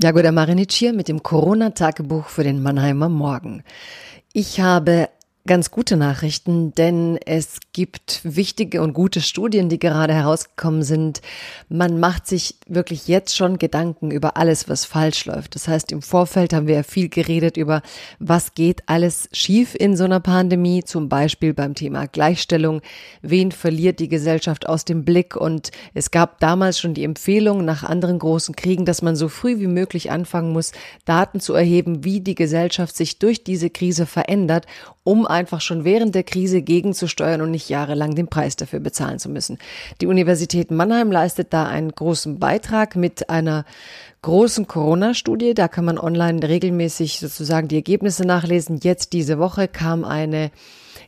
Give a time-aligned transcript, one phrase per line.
[0.00, 3.62] Jagoda Marinic hier mit dem Corona-Tagebuch für den Mannheimer Morgen.
[4.32, 5.10] Ich habe
[5.44, 11.20] Ganz gute Nachrichten, denn es gibt wichtige und gute Studien, die gerade herausgekommen sind.
[11.68, 15.56] Man macht sich wirklich jetzt schon Gedanken über alles, was falsch läuft.
[15.56, 17.82] Das heißt, im Vorfeld haben wir ja viel geredet über,
[18.20, 22.80] was geht alles schief in so einer Pandemie, zum Beispiel beim Thema Gleichstellung.
[23.20, 25.34] Wen verliert die Gesellschaft aus dem Blick?
[25.34, 29.58] Und es gab damals schon die Empfehlung nach anderen großen Kriegen, dass man so früh
[29.58, 30.70] wie möglich anfangen muss,
[31.04, 34.66] Daten zu erheben, wie die Gesellschaft sich durch diese Krise verändert,
[35.04, 39.28] um einfach schon während der Krise gegenzusteuern und nicht jahrelang den Preis dafür bezahlen zu
[39.28, 39.58] müssen.
[40.00, 43.64] Die Universität Mannheim leistet da einen großen Beitrag mit einer
[44.22, 45.54] großen Corona-Studie.
[45.54, 48.78] Da kann man online regelmäßig sozusagen die Ergebnisse nachlesen.
[48.82, 50.52] Jetzt diese Woche kam eine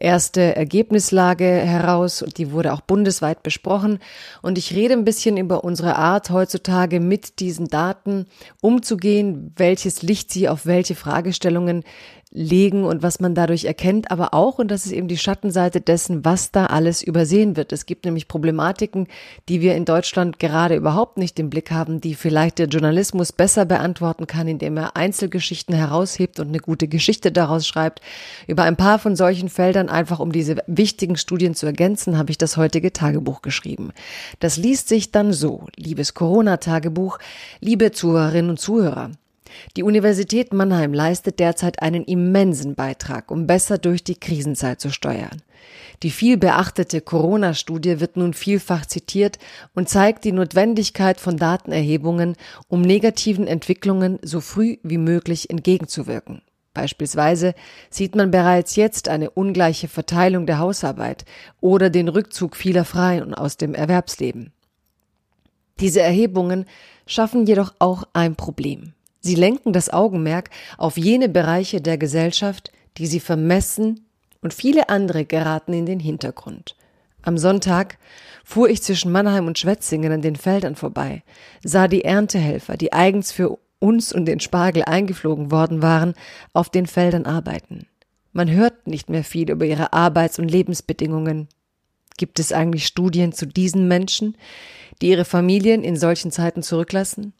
[0.00, 3.98] erste Ergebnislage heraus und die wurde auch bundesweit besprochen.
[4.40, 8.26] Und ich rede ein bisschen über unsere Art heutzutage mit diesen Daten
[8.62, 11.84] umzugehen, welches Licht sie auf welche Fragestellungen
[12.32, 16.24] legen und was man dadurch erkennt, aber auch, und das ist eben die Schattenseite dessen,
[16.24, 17.72] was da alles übersehen wird.
[17.72, 19.08] Es gibt nämlich Problematiken,
[19.48, 23.64] die wir in Deutschland gerade überhaupt nicht im Blick haben, die vielleicht der Journalismus besser
[23.64, 28.00] beantworten kann, indem er Einzelgeschichten heraushebt und eine gute Geschichte daraus schreibt.
[28.46, 32.38] Über ein paar von solchen Feldern, einfach um diese wichtigen Studien zu ergänzen, habe ich
[32.38, 33.90] das heutige Tagebuch geschrieben.
[34.38, 37.18] Das liest sich dann so, liebes Corona-Tagebuch,
[37.58, 39.10] liebe Zuhörerinnen und Zuhörer.
[39.76, 45.42] Die Universität Mannheim leistet derzeit einen immensen Beitrag, um besser durch die Krisenzeit zu steuern.
[46.02, 49.38] Die viel beachtete Corona-Studie wird nun vielfach zitiert
[49.74, 52.36] und zeigt die Notwendigkeit von Datenerhebungen,
[52.68, 56.42] um negativen Entwicklungen so früh wie möglich entgegenzuwirken.
[56.72, 57.54] Beispielsweise
[57.90, 61.24] sieht man bereits jetzt eine ungleiche Verteilung der Hausarbeit
[61.60, 64.52] oder den Rückzug vieler Freien aus dem Erwerbsleben.
[65.80, 66.66] Diese Erhebungen
[67.06, 68.92] schaffen jedoch auch ein Problem.
[69.20, 74.06] Sie lenken das Augenmerk auf jene Bereiche der Gesellschaft, die sie vermessen,
[74.42, 76.74] und viele andere geraten in den Hintergrund.
[77.22, 77.98] Am Sonntag
[78.42, 81.22] fuhr ich zwischen Mannheim und Schwetzingen an den Feldern vorbei,
[81.62, 86.14] sah die Erntehelfer, die eigens für uns und den Spargel eingeflogen worden waren,
[86.52, 87.86] auf den Feldern arbeiten.
[88.32, 91.48] Man hört nicht mehr viel über ihre Arbeits- und Lebensbedingungen.
[92.16, 94.36] Gibt es eigentlich Studien zu diesen Menschen,
[95.00, 97.32] die ihre Familien in solchen Zeiten zurücklassen?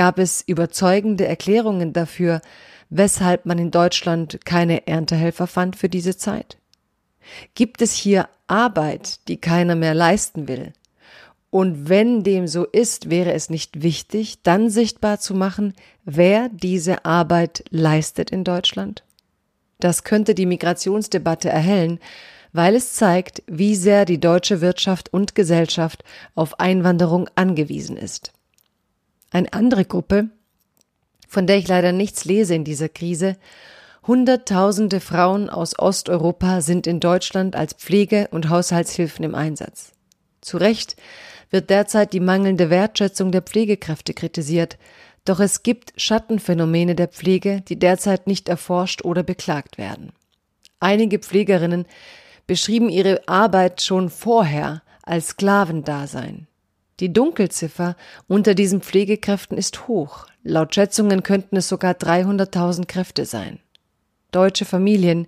[0.00, 2.40] Gab es überzeugende Erklärungen dafür,
[2.88, 6.56] weshalb man in Deutschland keine Erntehelfer fand für diese Zeit?
[7.54, 10.72] Gibt es hier Arbeit, die keiner mehr leisten will?
[11.50, 15.74] Und wenn dem so ist, wäre es nicht wichtig, dann sichtbar zu machen,
[16.06, 19.04] wer diese Arbeit leistet in Deutschland?
[19.80, 22.00] Das könnte die Migrationsdebatte erhellen,
[22.54, 28.32] weil es zeigt, wie sehr die deutsche Wirtschaft und Gesellschaft auf Einwanderung angewiesen ist.
[29.30, 30.30] Eine andere Gruppe,
[31.28, 33.36] von der ich leider nichts lese in dieser Krise,
[34.06, 39.92] Hunderttausende Frauen aus Osteuropa sind in Deutschland als Pflege- und Haushaltshilfen im Einsatz.
[40.40, 40.96] Zu Recht
[41.50, 44.78] wird derzeit die mangelnde Wertschätzung der Pflegekräfte kritisiert,
[45.26, 50.12] doch es gibt Schattenphänomene der Pflege, die derzeit nicht erforscht oder beklagt werden.
[50.80, 51.84] Einige Pflegerinnen
[52.46, 56.46] beschrieben ihre Arbeit schon vorher als Sklavendasein.
[57.00, 57.96] Die Dunkelziffer
[58.28, 60.26] unter diesen Pflegekräften ist hoch.
[60.42, 63.58] Laut Schätzungen könnten es sogar 300.000 Kräfte sein.
[64.32, 65.26] Deutsche Familien,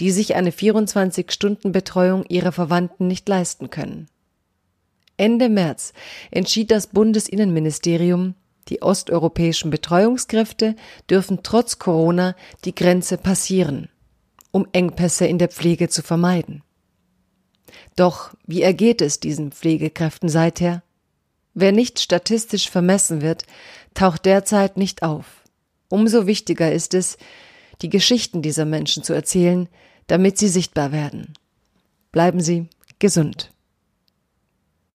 [0.00, 4.08] die sich eine 24-Stunden-Betreuung ihrer Verwandten nicht leisten können.
[5.16, 5.92] Ende März
[6.32, 8.34] entschied das Bundesinnenministerium,
[8.68, 10.74] die osteuropäischen Betreuungskräfte
[11.08, 12.34] dürfen trotz Corona
[12.64, 13.88] die Grenze passieren,
[14.50, 16.62] um Engpässe in der Pflege zu vermeiden.
[17.96, 20.82] Doch wie ergeht es diesen Pflegekräften seither?
[21.54, 23.44] Wer nicht statistisch vermessen wird,
[23.94, 25.42] taucht derzeit nicht auf.
[25.88, 27.18] Umso wichtiger ist es,
[27.82, 29.68] die Geschichten dieser Menschen zu erzählen,
[30.06, 31.34] damit sie sichtbar werden.
[32.10, 32.68] Bleiben Sie
[32.98, 33.51] gesund.